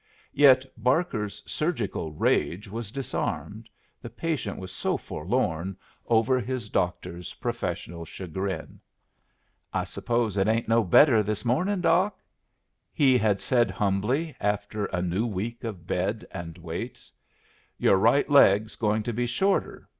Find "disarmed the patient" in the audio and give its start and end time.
2.89-4.57